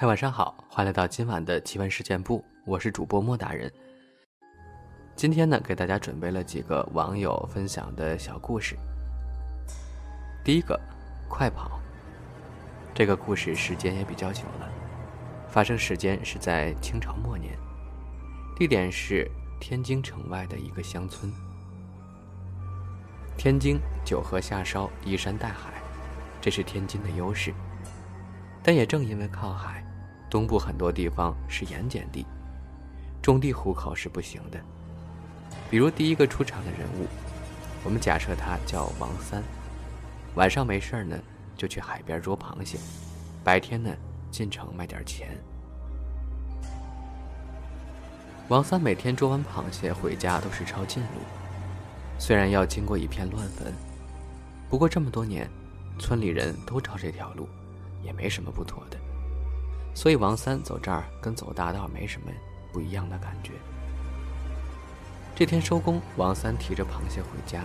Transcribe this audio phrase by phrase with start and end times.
[0.00, 3.70] 嗨，晚上好，欢迎来到今晚的奇闻事件部，我是主播莫大人。
[5.14, 8.78] 今天呢，给大家准备了几个网友分享的小故事。
[10.42, 10.80] 第一个，
[11.28, 11.78] 快跑。
[12.94, 14.70] 这个故事时间也比较久了，
[15.50, 17.54] 发生时间是在清朝末年，
[18.56, 19.30] 地点是
[19.60, 21.30] 天津城外的一个乡村。
[23.36, 25.74] 天津九河下梢，依山带海，
[26.40, 27.52] 这是天津的优势。
[28.62, 29.82] 但也正因为靠海，
[30.30, 32.24] 东部很多地方是盐碱地，
[33.20, 34.60] 种地糊口是不行的。
[35.68, 37.06] 比如第一个出场的人物，
[37.82, 39.42] 我们假设他叫王三，
[40.36, 41.18] 晚上没事呢，
[41.56, 42.78] 就去海边捉螃蟹，
[43.42, 43.92] 白天呢
[44.30, 45.36] 进城卖点钱。
[48.46, 51.20] 王三每天捉完螃蟹回家都是抄近路，
[52.18, 53.72] 虽然要经过一片乱坟，
[54.68, 55.50] 不过这么多年，
[55.98, 57.48] 村里人都抄这条路，
[58.04, 58.99] 也没什么不妥的。
[59.94, 62.30] 所以王三走这儿跟走大道没什么
[62.72, 63.52] 不一样的感觉。
[65.34, 67.64] 这天收工，王三提着螃蟹回家，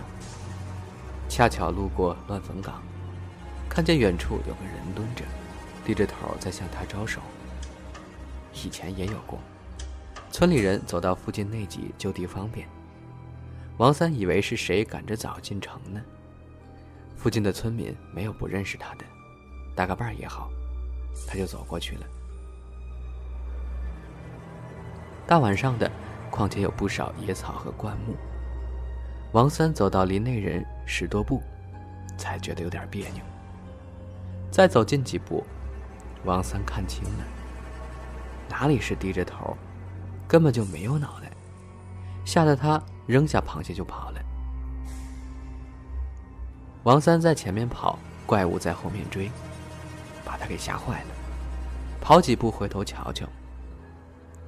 [1.28, 2.82] 恰巧路过乱坟岗，
[3.68, 5.24] 看见远处有个人蹲着，
[5.84, 7.20] 低着头在向他招手。
[8.54, 9.38] 以前也有过，
[10.30, 12.66] 村里人走到附近那集就地方便。
[13.76, 16.00] 王三以为是谁赶着早进城呢。
[17.14, 19.04] 附近的村民没有不认识他的，
[19.74, 20.50] 搭个伴儿也好，
[21.26, 22.06] 他就走过去了。
[25.26, 25.90] 大晚上的，
[26.30, 28.16] 况且有不少野草和灌木。
[29.32, 31.42] 王三走到离那人十多步，
[32.16, 33.22] 才觉得有点别扭。
[34.50, 35.44] 再走近几步，
[36.24, 37.24] 王三看清了，
[38.48, 39.56] 哪里是低着头，
[40.28, 41.30] 根本就没有脑袋，
[42.24, 44.20] 吓得他扔下螃蟹就跑了。
[46.84, 49.28] 王三在前面跑，怪物在后面追，
[50.36, 51.08] 他给吓坏了，
[52.00, 53.26] 跑几步回头瞧瞧。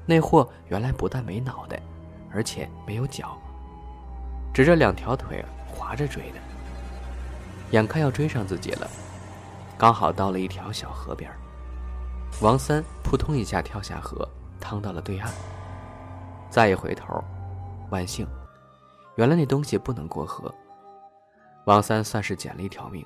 [0.07, 1.81] 那货原来不但没脑袋，
[2.33, 3.37] 而且没有脚，
[4.55, 6.39] 直着两条腿滑着追的。
[7.73, 8.89] 眼看要追上自己了，
[9.77, 11.31] 刚好到了一条小河边
[12.41, 14.27] 王三扑通一下跳下河，
[14.59, 15.31] 趟到了对岸。
[16.49, 17.23] 再一回头，
[17.91, 18.27] 万幸，
[19.17, 20.53] 原来那东西不能过河。
[21.67, 23.05] 王三算是捡了一条命。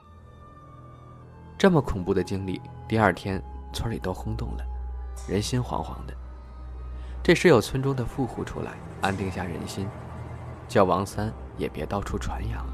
[1.63, 3.41] 这么恐怖的经历，第二天
[3.73, 4.65] 村里都轰动了，
[5.29, 6.15] 人心惶惶的。
[7.23, 9.87] 这时有村中的富户出来安定下人心，
[10.67, 12.73] 叫王三也别到处传扬了。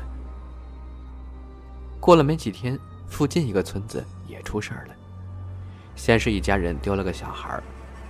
[2.00, 4.94] 过了没几天，附近一个村子也出事儿了。
[5.94, 7.62] 先是一家人丢了个小孩，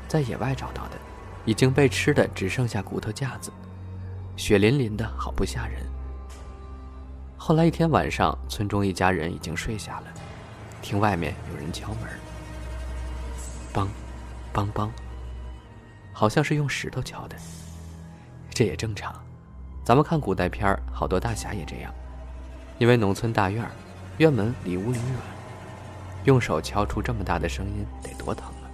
[0.06, 0.92] 在野外找到的，
[1.44, 3.50] 已经被吃的只剩下骨头架子，
[4.36, 5.82] 血淋淋的，好不吓人。
[7.36, 10.06] 后来一天晚上，村中一家人已经睡下了，
[10.82, 12.08] 听外面有人敲门，
[13.72, 13.88] 梆，
[14.52, 14.88] 梆梆。
[16.12, 17.36] 好像是用石头敲的，
[18.50, 19.14] 这也正常。
[19.84, 21.94] 咱们看古代片好多大侠也这样。
[22.78, 23.64] 因为农村大院
[24.18, 25.16] 院门离屋里远，
[26.24, 28.66] 用手敲出这么大的声音得多疼啊！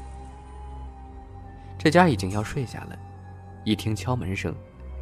[1.78, 2.98] 这家已经要睡下了，
[3.64, 4.54] 一听敲门声，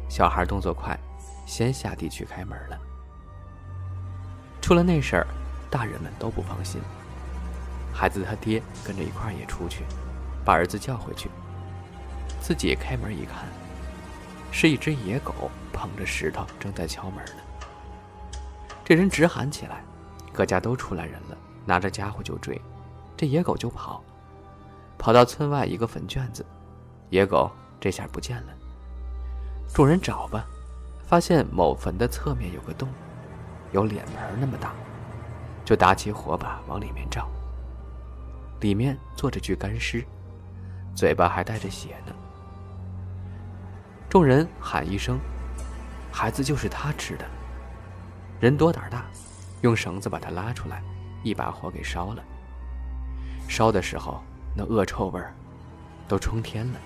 [0.09, 0.97] 小孩动作快，
[1.45, 2.77] 先下地去开门了。
[4.61, 5.27] 出了那事儿，
[5.73, 6.79] 大人们都不放心。
[7.91, 9.83] 孩子他爹跟着一块儿也出去，
[10.45, 11.31] 把儿子叫回去。
[12.39, 13.47] 自己开门一看，
[14.51, 18.37] 是一只野狗捧着石头正在敲门呢。
[18.85, 19.83] 这人直喊起来
[20.31, 22.61] ：“各家都出来人了，拿着家伙就追。”
[23.17, 24.03] 这野狗就跑，
[24.99, 26.45] 跑到村外一个坟圈子，
[27.09, 28.53] 野狗这下不见了。
[29.73, 30.45] 众人找吧，
[31.07, 32.87] 发现某坟的侧面有个洞，
[33.71, 34.73] 有脸盆那么大，
[35.65, 37.27] 就打起火把往里面照。
[38.61, 40.05] 里面坐着具干尸，
[40.95, 42.13] 嘴巴还带着血呢。
[44.09, 45.19] 众人喊一声
[46.11, 47.25] ：“孩子就是他吃的。”
[48.39, 49.05] 人多胆大，
[49.61, 50.81] 用绳子把他拉出来，
[51.23, 52.23] 一把火给烧了。
[53.49, 54.21] 烧的时候，
[54.55, 55.33] 那恶臭味儿
[56.07, 56.79] 都冲天了。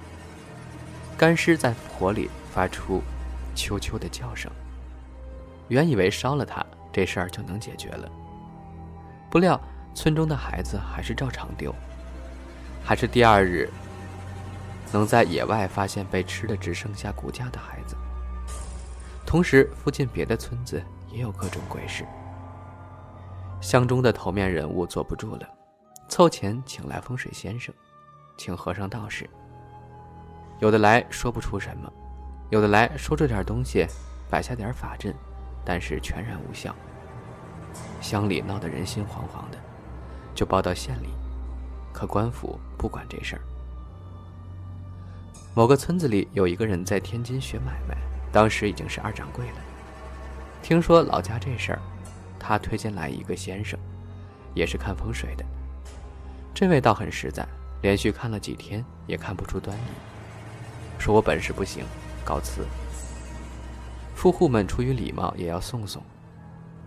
[1.18, 3.01] 干尸在火里发出
[3.56, 4.51] “啾啾”的叫声。
[5.68, 8.09] 原以为烧了他，这事儿就能解决了，
[9.29, 9.59] 不料
[9.94, 11.74] 村中的孩子还是照常丢，
[12.83, 13.69] 还是第二日。
[14.94, 17.97] 能在野外发现被吃的只剩下骨架的孩子，
[19.25, 20.81] 同时附近别的村子
[21.12, 22.06] 也有各种鬼事。
[23.59, 25.45] 乡中的头面人物坐不住了，
[26.07, 27.75] 凑钱请来风水先生，
[28.38, 29.30] 请和尚道士。
[30.59, 31.91] 有的来说不出什么，
[32.50, 33.85] 有的来说这点东西，
[34.30, 35.13] 摆下点法阵，
[35.65, 36.73] 但是全然无效。
[38.01, 39.57] 乡里闹得人心惶惶的，
[40.35, 41.09] 就报到县里，
[41.91, 43.41] 可官府不管这事儿。
[45.53, 47.97] 某个村子里有一个人在天津学买卖，
[48.31, 49.55] 当时已经是二掌柜了。
[50.61, 51.79] 听说老家这事儿，
[52.39, 53.79] 他推荐来一个先生，
[54.53, 55.44] 也是看风水的。
[56.53, 57.47] 这位倒很实在，
[57.81, 59.81] 连续看了几天也看不出端倪，
[60.99, 61.83] 说我本事不行，
[62.23, 62.65] 告辞。
[64.15, 66.03] 富户们出于礼貌也要送送。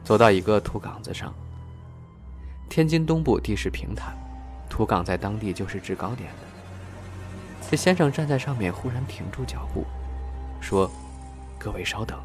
[0.04, 1.32] 走到一个土岗子上。
[2.68, 4.16] 天津东部地势平坦，
[4.68, 7.66] 土岗在当地就是制高点的。
[7.70, 9.84] 这先生站在上面，忽然停住脚步，
[10.60, 10.90] 说
[11.58, 12.18] ：“各位稍等。”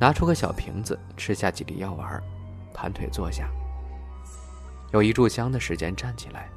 [0.00, 2.22] 拿出个小瓶子，吃下几粒药丸，
[2.74, 3.48] 盘腿坐下。
[4.92, 6.48] 有一炷香的时间，站起来，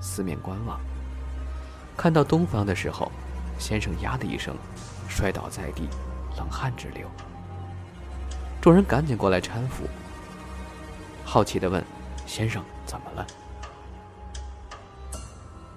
[0.00, 0.80] 四面观望。
[1.96, 3.10] 看到东方的时候，
[3.58, 4.54] 先生呀的一声，
[5.08, 5.88] 摔倒在地，
[6.36, 7.08] 冷汗直流。
[8.68, 9.84] 众人赶紧过来搀扶。
[11.24, 11.82] 好奇地问
[12.26, 13.26] ：“先生怎么了？”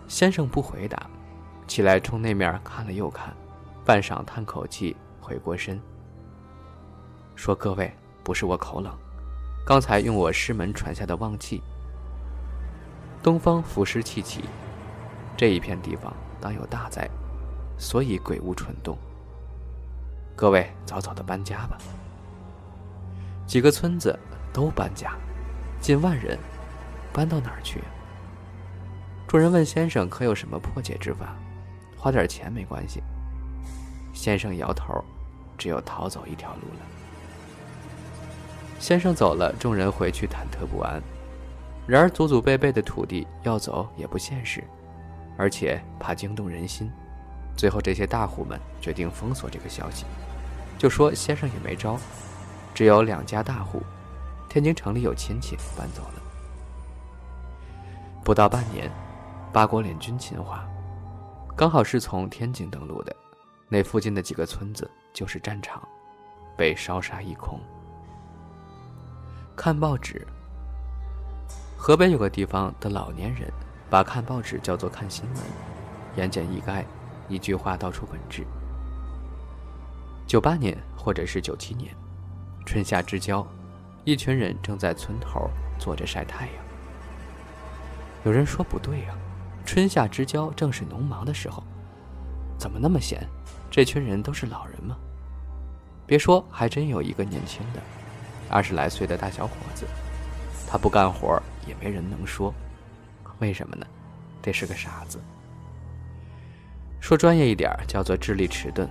[0.10, 1.10] 先生不回答，
[1.68, 3.34] 起来冲那面看了又看，
[3.86, 5.80] 半晌叹口气，回过身，
[7.34, 7.90] 说：“各位，
[8.26, 8.94] 不是我口冷，
[9.66, 11.64] 刚才用我师门传下的旺气。
[13.24, 14.44] 东方浮尸气起，
[15.38, 17.10] 这一片地方当有大灾，
[17.78, 18.98] 所以鬼物蠢动。
[20.36, 21.78] 各位早早的搬家吧。”
[23.48, 24.18] 几个村子
[24.54, 25.14] 都搬家，
[25.80, 26.38] 近万人，
[27.12, 27.82] 搬到哪儿去？
[29.28, 31.36] 众人问先生可有什么破解之法？
[31.98, 33.02] 花点钱没关系。
[34.14, 35.04] 先生摇头，
[35.58, 36.80] 只有逃走一条路了。
[38.80, 41.02] 先生走了，众人回去忐忑不安。
[41.88, 44.64] 然而祖祖辈辈的土地要走也不现实，
[45.38, 46.92] 而且怕惊动人心。
[47.56, 50.06] 最后这些大户们决定封锁这个消息，
[50.78, 52.00] 就说先生也没招。
[52.82, 53.84] 只有两家大户，
[54.50, 56.22] 天津城里有亲戚搬走了。
[58.24, 58.90] 不到半年，
[59.54, 60.68] 八国联军侵华，
[61.56, 63.16] 刚好是从天津登陆的，
[63.70, 65.88] 那附近的几个村子就是战场，
[66.58, 67.60] 被烧杀一空。
[69.56, 70.26] 看报纸，
[71.78, 73.54] 河北有个地方的老年人
[73.92, 75.44] 把看报纸叫做看新闻，
[76.16, 76.84] 言简意赅，
[77.30, 78.44] 一句话道出本质。
[80.26, 81.96] 九八年或者是九七年。
[82.66, 83.46] 春夏之交，
[84.04, 86.56] 一群人正在村头坐着晒太阳。
[88.24, 89.16] 有人说不对呀，
[89.66, 91.64] 春夏之交正是农忙的时候，
[92.58, 93.28] 怎么那么闲？
[93.70, 94.96] 这群人都是老人吗？
[96.06, 97.82] 别说，还真有一个年轻的，
[98.50, 99.86] 二十来岁的大小伙子。
[100.68, 102.54] 他不干活，也没人能说，
[103.40, 103.86] 为什么呢？
[104.42, 105.20] 这是个傻子。
[107.00, 108.88] 说专业一点，叫做智力迟钝，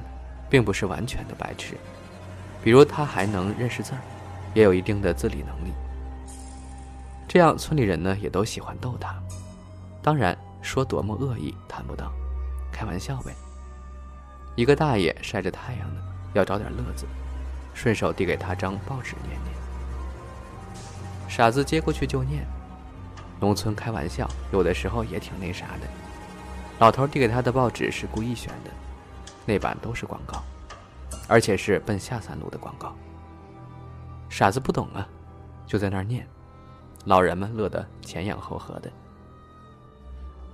[0.51, 1.77] 并不是完全的白痴。
[2.63, 4.01] 比如他还能认识字儿，
[4.55, 5.73] 也有一定的自理能力。
[7.27, 9.15] 这样村里人呢也都喜欢逗他。
[10.03, 12.13] 当然说多么恶意谈不到，
[12.73, 13.33] 开玩笑呗。
[14.57, 16.01] 一个大爷晒着太阳呢，
[16.35, 17.07] 要找点乐子，
[17.73, 19.55] 顺手递给他张报纸念念。
[21.29, 22.47] 傻子接过去就念。
[23.39, 25.87] 农村开玩笑有的时候也挺那啥的。
[26.79, 28.71] 老头递给他的报纸是故意选的，
[29.47, 30.43] 那版都是广告。
[31.29, 32.95] 而且是奔下三路的广告。
[34.29, 35.07] 傻子不懂啊，
[35.67, 36.27] 就在那儿念，
[37.05, 38.91] 老人们乐得前仰后合的。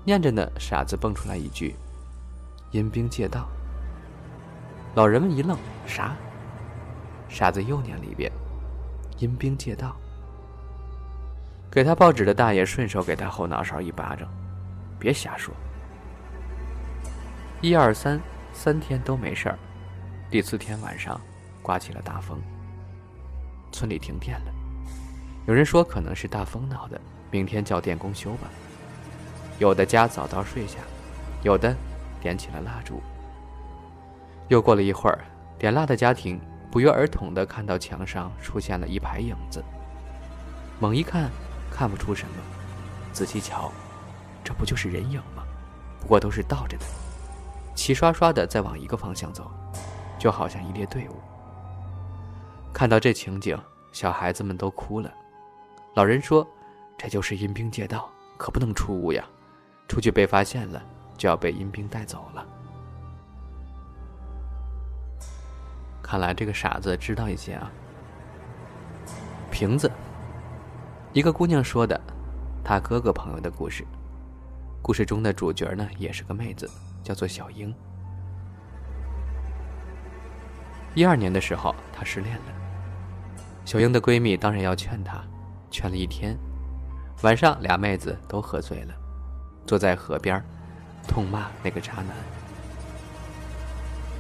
[0.04, 1.74] 念着呢，傻子蹦出来一句
[2.70, 3.48] ：“阴兵借道。”
[4.94, 6.16] 老人们一愣，啥？
[7.28, 8.30] 傻子又念了一遍
[9.18, 9.96] ：“阴兵借道。”
[11.70, 14.28] 给他报纸的大爷顺手给他后脑勺一巴掌
[14.98, 15.52] ：“别瞎说。”
[17.60, 18.20] 一二三，
[18.52, 19.58] 三天都没事儿。
[20.28, 21.20] 第四天晚上，
[21.62, 22.36] 刮起了大风，
[23.70, 24.52] 村里停电了。
[25.46, 28.48] 有人说可能是大风闹的，明天叫电工修吧。
[29.60, 30.78] 有的家早早睡下，
[31.44, 31.72] 有的
[32.20, 33.00] 点起了蜡烛。
[34.48, 35.24] 又过了一会儿，
[35.60, 36.40] 点蜡的家庭
[36.72, 39.64] 不约而同地看到墙上出现了一排影子。
[40.80, 41.30] 猛一看，
[41.70, 42.34] 看不出什么，
[43.12, 43.70] 仔细瞧，
[44.42, 45.44] 这不就是人影吗？
[46.00, 46.84] 不过都是倒着的，
[47.76, 49.48] 齐刷刷的在往一个方向走。
[50.18, 51.14] 就好像一列队伍。
[52.72, 53.58] 看到这情景，
[53.92, 55.12] 小孩子们都哭了。
[55.94, 56.46] 老人说
[56.98, 59.24] ：“这就是阴兵借道，可不能出屋呀！
[59.88, 60.82] 出去被发现了，
[61.16, 62.46] 就要被阴兵带走了。”
[66.02, 67.70] 看来这个傻子知道一些啊。
[69.50, 69.90] 瓶子，
[71.12, 71.98] 一个姑娘说的，
[72.62, 73.86] 她哥哥朋友的故事。
[74.82, 76.70] 故事中的主角呢，也是个妹子，
[77.02, 77.74] 叫做小英。
[80.96, 82.42] 一二年的时候，她失恋了。
[83.66, 85.22] 小英的闺蜜当然要劝她，
[85.70, 86.34] 劝了一天，
[87.20, 88.94] 晚上俩妹子都喝醉了，
[89.66, 90.42] 坐在河边，
[91.06, 92.06] 痛骂那个渣男。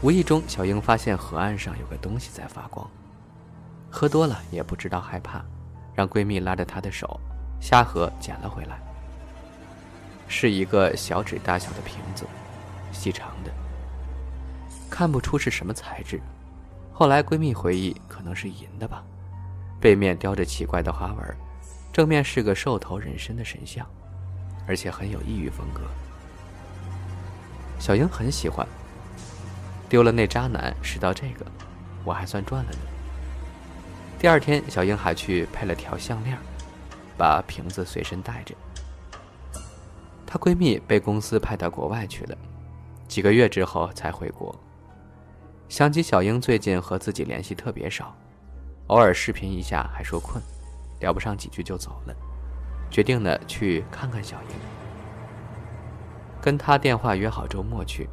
[0.02, 2.86] 无意中，小英发现河岸上有个东西在发光。
[3.88, 5.42] 喝多了也不知道害怕，
[5.94, 7.18] 让闺蜜拉着她的手
[7.58, 8.78] 下河捡了回来。
[10.28, 12.26] 是一个小指大小的瓶子，
[12.92, 13.50] 细长的，
[14.90, 16.20] 看不出是什么材质。
[16.98, 19.04] 后来闺蜜回忆，可能是银的吧。
[19.78, 21.36] 背面雕着奇怪的花纹，
[21.92, 23.86] 正面是个兽头人身的神像，
[24.66, 25.82] 而且很有异域风格。
[27.78, 28.66] 小英很喜欢。
[29.90, 31.44] 丢了那渣男，拾到这个，
[32.02, 32.78] 我还算赚了呢。
[34.18, 36.38] 第二天，小英还去配了条项链，
[37.18, 38.54] 把瓶子随身带着。
[40.26, 42.38] 她闺蜜被公司派到国外去了，
[43.06, 44.58] 几个月之后才回国。
[45.68, 48.14] 想起小英最近和自己联系特别少。
[48.86, 50.40] 偶尔视频一下，还说困，
[51.00, 52.14] 聊不上几句就走了。
[52.88, 54.54] 决定呢去看看小英，
[56.40, 58.08] 跟她电话约好周末去。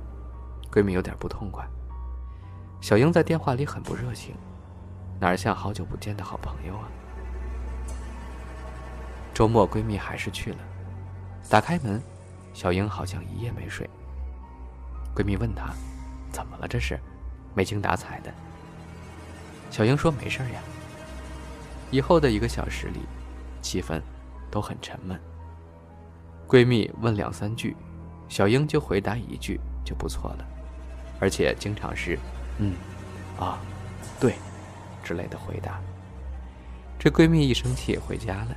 [0.71, 1.63] 闺蜜有点不痛快。
[2.81, 4.35] 小英在电话里很不热情，
[5.19, 6.89] 哪像好久不见的好朋友啊？
[9.31, 10.57] 周末闺蜜还是去了，
[11.47, 12.01] 打开门，
[12.51, 13.87] 小英好像一夜没睡。
[15.15, 15.71] 闺蜜问她
[16.33, 16.67] ：“怎么了？
[16.67, 16.99] 这是
[17.53, 18.33] 没精打采的。”
[19.69, 20.61] 小英说：“没事呀。”
[21.91, 23.01] 以后的一个小时里，
[23.61, 24.01] 气氛
[24.49, 25.19] 都很沉闷。
[26.47, 27.75] 闺蜜问两三句，
[28.27, 30.45] 小英就回答一句就不错了，
[31.19, 32.17] 而且经常是
[32.59, 32.75] “嗯，
[33.39, 33.59] 啊，
[34.19, 34.35] 对”
[35.03, 35.79] 之类的回答。
[36.99, 38.55] 这闺蜜一生气回家了。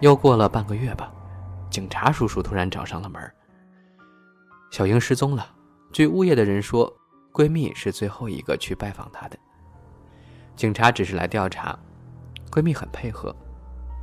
[0.00, 1.12] 又过了半个月吧，
[1.70, 3.32] 警察叔叔突然找上了门。
[4.70, 5.46] 小英失踪了，
[5.92, 6.92] 据物业的人说。
[7.32, 9.38] 闺蜜是最后一个去拜访她的。
[10.56, 11.78] 警察只是来调查，
[12.50, 13.32] 闺蜜很配合，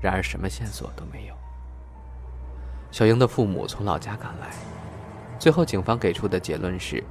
[0.02, 1.36] 然而什么线索都没有。
[2.90, 4.56] 小英的父母从老家赶来，
[5.38, 7.04] 最后警方给出的结论是，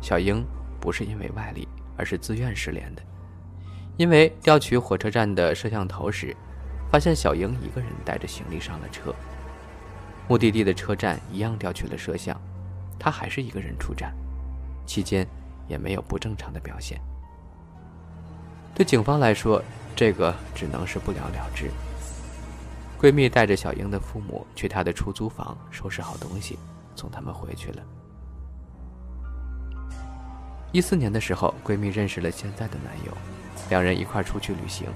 [0.00, 0.46] 小英
[0.80, 3.02] 不是因为外力，而是自愿失联的。
[3.96, 6.34] 因为调取火车站的摄像头时，
[6.88, 9.12] 发现小英一个人带着行李上了车，
[10.28, 12.40] 目的地的车站一样调取了摄像，
[12.98, 14.14] 她还是一个人出站，
[14.86, 15.26] 期间。
[15.68, 16.98] 也没有不正常的表现。
[18.74, 19.62] 对警方来说，
[19.94, 21.70] 这个只能是不了了之。
[22.98, 26.58] 闺蜜带着小英的父母去她的出租房收拾好东西，
[26.96, 27.82] 送他们回去了。
[30.72, 33.12] 一四年的时候，闺蜜认识了现在的男友，
[33.68, 34.88] 两人一块出去旅行，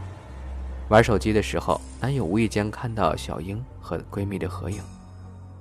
[0.89, 4.83] 玩手机的时候，男友无意间看到小英和闺蜜的合影，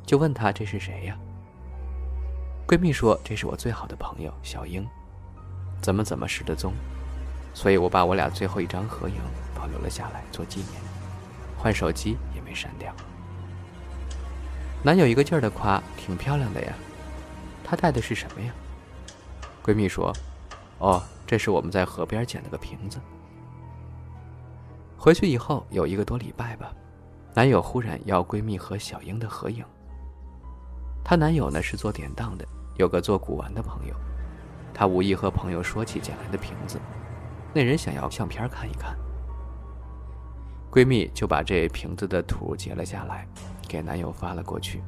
[0.06, 1.18] 就问她这是谁呀？
[2.72, 4.88] 闺蜜说：“这是我最好的朋友小英。”
[5.84, 6.72] 怎么怎么失的踪，
[7.54, 9.16] 所以我把我俩最后一张合影
[9.54, 10.82] 保留了下来做纪念，
[11.58, 12.96] 换手机也没删掉。
[14.82, 16.74] 男友一个劲儿的夸，挺漂亮的呀，
[17.62, 18.54] 她戴的是什么呀？
[19.62, 20.16] 闺蜜说
[20.80, 23.02] ：“哦，这是我们在河边捡了个瓶子。”
[24.98, 26.74] 回去以后有一个多礼拜吧，
[27.34, 29.62] 男友忽然要闺蜜和小英的合影。
[31.04, 32.48] 她男友呢是做典当的，
[32.78, 33.96] 有个做古玩的朋友。
[34.74, 36.80] 她无意和朋友说起捡来的瓶子，
[37.54, 38.98] 那人想要相片看一看。
[40.72, 43.28] 闺蜜就把这瓶子的图截了下来，
[43.68, 44.82] 给男友发了过去。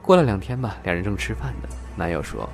[0.00, 2.48] 过了两天吧，两人正吃饭呢，男友说：“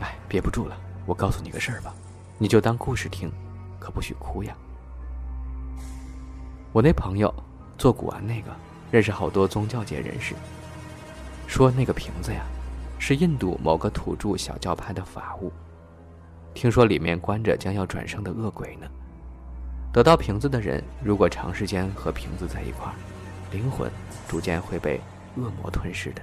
[0.00, 1.94] 哎，憋不住了，我告诉你个事儿吧，
[2.38, 3.30] 你就当故事听，
[3.78, 4.56] 可不许哭呀。”
[6.72, 7.32] 我那朋友
[7.76, 8.50] 做古玩那个，
[8.90, 10.34] 认识好多宗教界人士，
[11.46, 12.40] 说那个瓶子呀。
[12.98, 15.52] 是印度某个土著小教派的法物，
[16.52, 18.86] 听说里面关着将要转生的恶鬼呢。
[19.92, 22.94] 得到瓶子的人，如果长时间和瓶子在一块儿，
[23.50, 23.90] 灵魂
[24.28, 25.00] 逐渐会被
[25.36, 26.22] 恶魔吞噬的，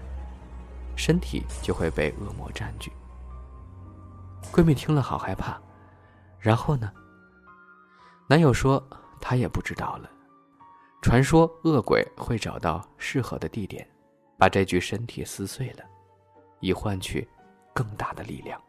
[0.95, 2.91] 身体就会被恶魔占据。
[4.51, 5.57] 闺蜜听了好害怕，
[6.39, 6.91] 然后呢？
[8.27, 8.81] 男友说
[9.19, 10.09] 他也不知道了。
[11.01, 13.87] 传说恶鬼会找到适合的地点，
[14.37, 15.83] 把这具身体撕碎了。
[16.65, 17.27] 以换取
[17.73, 18.59] 更大的力量。